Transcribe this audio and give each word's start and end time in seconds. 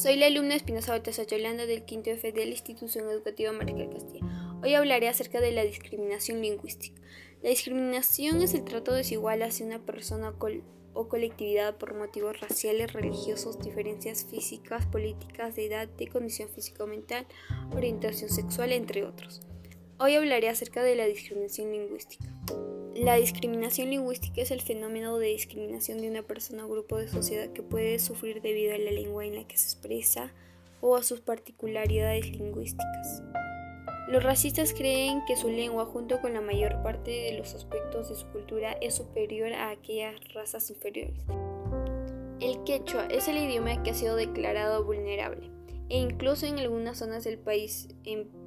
Soy 0.00 0.16
la 0.16 0.28
alumna 0.28 0.54
Espinosa 0.54 0.92
Baltasar 0.92 1.26
Yolanda 1.26 1.66
del 1.66 1.84
quinto 1.84 2.08
F 2.08 2.32
de 2.32 2.46
la 2.46 2.52
institución 2.52 3.10
educativa 3.10 3.52
Maricel 3.52 3.90
Castilla. 3.90 4.24
Hoy 4.62 4.72
hablaré 4.72 5.08
acerca 5.08 5.42
de 5.42 5.52
la 5.52 5.62
discriminación 5.62 6.40
lingüística. 6.40 6.98
La 7.42 7.50
discriminación 7.50 8.40
es 8.40 8.54
el 8.54 8.64
trato 8.64 8.94
desigual 8.94 9.42
hacia 9.42 9.66
una 9.66 9.84
persona 9.84 10.32
o 10.94 11.08
colectividad 11.10 11.76
por 11.76 11.94
motivos 11.94 12.40
raciales, 12.40 12.94
religiosos, 12.94 13.60
diferencias 13.60 14.24
físicas, 14.24 14.86
políticas, 14.86 15.54
de 15.54 15.66
edad, 15.66 15.86
de 15.86 16.08
condición 16.08 16.48
físico 16.48 16.86
mental, 16.86 17.26
orientación 17.76 18.30
sexual, 18.30 18.72
entre 18.72 19.04
otros. 19.04 19.42
Hoy 19.98 20.14
hablaré 20.14 20.48
acerca 20.48 20.82
de 20.82 20.94
la 20.94 21.04
discriminación 21.04 21.72
lingüística. 21.72 22.24
La 23.00 23.14
discriminación 23.14 23.88
lingüística 23.88 24.42
es 24.42 24.50
el 24.50 24.60
fenómeno 24.60 25.16
de 25.16 25.28
discriminación 25.28 26.02
de 26.02 26.10
una 26.10 26.20
persona 26.20 26.66
o 26.66 26.68
grupo 26.68 26.98
de 26.98 27.08
sociedad 27.08 27.50
que 27.50 27.62
puede 27.62 27.98
sufrir 27.98 28.42
debido 28.42 28.74
a 28.74 28.78
la 28.78 28.90
lengua 28.90 29.24
en 29.24 29.36
la 29.36 29.48
que 29.48 29.56
se 29.56 29.68
expresa 29.68 30.34
o 30.82 30.96
a 30.96 31.02
sus 31.02 31.22
particularidades 31.22 32.28
lingüísticas. 32.28 33.22
Los 34.06 34.22
racistas 34.22 34.74
creen 34.74 35.22
que 35.26 35.34
su 35.34 35.48
lengua, 35.48 35.86
junto 35.86 36.20
con 36.20 36.34
la 36.34 36.42
mayor 36.42 36.82
parte 36.82 37.10
de 37.10 37.38
los 37.38 37.54
aspectos 37.54 38.10
de 38.10 38.16
su 38.16 38.26
cultura, 38.26 38.72
es 38.82 38.96
superior 38.96 39.54
a 39.54 39.70
aquellas 39.70 40.16
razas 40.34 40.68
inferiores. 40.68 41.24
El 42.38 42.62
quechua 42.64 43.06
es 43.06 43.28
el 43.28 43.38
idioma 43.38 43.82
que 43.82 43.92
ha 43.92 43.94
sido 43.94 44.14
declarado 44.14 44.84
vulnerable 44.84 45.50
e 45.88 45.96
incluso 45.96 46.44
en 46.44 46.58
algunas 46.58 46.98
zonas 46.98 47.24
del 47.24 47.38
país 47.38 47.88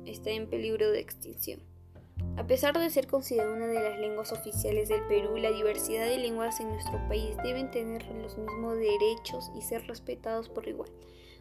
está 0.06 0.30
en 0.30 0.48
peligro 0.48 0.92
de 0.92 1.00
extinción. 1.00 1.73
A 2.36 2.48
pesar 2.48 2.78
de 2.78 2.90
ser 2.90 3.08
considerada 3.08 3.54
una 3.54 3.68
de 3.68 3.80
las 3.80 4.00
lenguas 4.00 4.32
oficiales 4.32 4.90
del 4.90 5.06
Perú, 5.08 5.38
la 5.38 5.52
diversidad 5.52 6.08
de 6.08 6.18
lenguas 6.18 6.60
en 6.60 6.70
nuestro 6.70 7.00
país 7.08 7.38
deben 7.44 7.70
tener 7.70 8.06
los 8.08 8.38
mismos 8.38 8.76
derechos 8.78 9.52
y 9.56 9.62
ser 9.62 9.86
respetados 9.88 10.50
por 10.50 10.68
igual. 10.68 10.90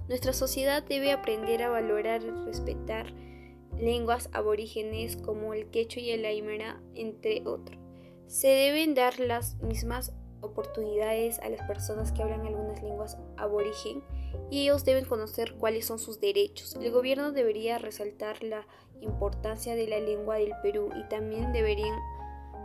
Nuestra 0.09 0.35
sociedad 0.35 0.83
debe 0.83 1.13
aprender 1.13 1.63
a 1.63 1.71
valorar 1.71 2.23
y 2.23 2.31
respetar 2.31 3.13
lenguas 3.79 4.29
aborígenes 4.33 5.17
como 5.17 5.55
el 5.55 5.71
quechua 5.71 6.03
y 6.03 6.11
el 6.11 6.25
aymara, 6.27 6.83
entre 6.95 7.43
otros. 7.47 7.79
Se 8.27 8.49
deben 8.49 8.95
dar 8.95 9.19
las 9.19 9.57
mismas 9.63 10.13
oportunidades 10.43 11.39
a 11.39 11.49
las 11.49 11.67
personas 11.67 12.13
que 12.13 12.23
hablan 12.23 12.47
algunas 12.47 12.83
lenguas 12.83 13.17
aborigen 13.37 14.03
y 14.51 14.63
ellos 14.63 14.85
deben 14.85 15.05
conocer 15.05 15.55
cuáles 15.55 15.87
son 15.87 15.99
sus 15.99 16.21
derechos. 16.21 16.77
El 16.77 16.91
gobierno 16.91 17.33
debería 17.33 17.79
resaltar 17.79 18.43
la 18.43 18.67
importancia 19.01 19.75
de 19.75 19.87
la 19.87 20.01
lengua 20.01 20.37
del 20.37 20.53
Perú 20.63 20.91
y 20.95 21.09
también 21.09 21.53
deberían 21.53 21.99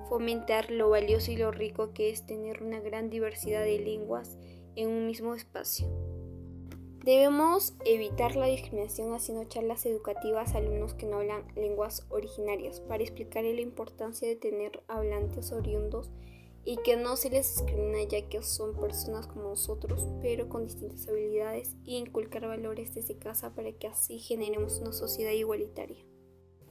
fomentar 0.09 0.71
lo 0.71 0.89
valioso 0.89 1.31
y 1.31 1.37
lo 1.37 1.51
rico 1.51 1.93
que 1.93 2.09
es 2.09 2.25
tener 2.25 2.63
una 2.63 2.79
gran 2.79 3.09
diversidad 3.09 3.63
de 3.63 3.79
lenguas 3.79 4.37
en 4.75 4.89
un 4.89 5.07
mismo 5.07 5.35
espacio. 5.35 5.87
Debemos 7.03 7.73
evitar 7.85 8.35
la 8.35 8.47
discriminación 8.47 9.13
haciendo 9.13 9.45
charlas 9.45 9.85
educativas 9.85 10.53
a 10.53 10.57
alumnos 10.57 10.93
que 10.93 11.05
no 11.05 11.17
hablan 11.17 11.45
lenguas 11.55 12.05
originarias 12.09 12.81
para 12.81 13.01
explicarles 13.01 13.55
la 13.55 13.61
importancia 13.61 14.27
de 14.27 14.35
tener 14.35 14.83
hablantes 14.89 15.53
oriundos 15.53 16.11
y 16.67 16.75
que 16.75 16.97
no 16.97 17.15
se 17.15 17.29
les 17.29 17.55
discrimina 17.55 18.03
ya 18.03 18.27
que 18.27 18.43
son 18.43 18.75
personas 18.75 19.25
como 19.25 19.51
nosotros, 19.51 20.05
pero 20.21 20.49
con 20.49 20.65
distintas 20.65 21.07
habilidades 21.07 21.77
y 21.85 21.95
inculcar 21.95 22.45
valores 22.45 22.93
desde 22.93 23.17
casa 23.17 23.55
para 23.55 23.71
que 23.71 23.87
así 23.87 24.19
generemos 24.19 24.79
una 24.79 24.91
sociedad 24.91 25.31
igualitaria. 25.31 26.03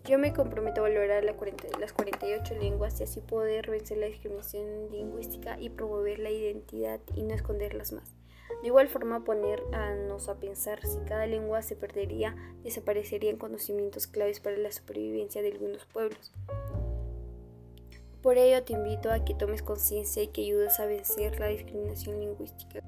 Yo 0.05 0.19
me 0.19 0.35
comprometo 0.35 0.81
a 0.81 0.91
valorar 0.91 1.25
las 1.25 1.35
48 1.95 2.57
lenguas 2.57 3.01
y 3.01 3.05
así 3.05 3.23
poder 3.23 3.71
vencer 3.71 3.97
la 3.97 4.09
discriminación 4.09 4.91
lingüística 4.93 5.59
y 5.59 5.71
promover 5.71 6.19
la 6.19 6.31
identidad 6.31 7.01
y 7.15 7.23
no 7.23 7.35
esconderlas 7.35 7.93
más. 7.93 8.15
De 8.61 8.69
igual 8.69 8.89
forma, 8.89 9.25
ponernos 9.25 10.29
a 10.29 10.39
pensar 10.39 10.87
si 10.87 10.99
cada 11.09 11.27
lengua 11.27 11.63
se 11.63 11.75
perdería, 11.75 12.37
desaparecerían 12.63 13.39
conocimientos 13.39 14.07
claves 14.07 14.41
para 14.41 14.59
la 14.59 14.73
supervivencia 14.73 15.41
de 15.41 15.53
algunos 15.53 15.87
pueblos. 15.87 16.35
Por 18.23 18.39
ello 18.39 18.63
te 18.65 18.73
invito 18.73 19.11
a 19.11 19.25
que 19.25 19.35
tomes 19.35 19.63
conciencia 19.63 20.23
y 20.23 20.29
que 20.29 20.43
ayudes 20.43 20.81
a 20.81 20.87
vencer 20.87 21.39
la 21.39 21.49
discriminación 21.49 22.21
lingüística. 22.21 22.81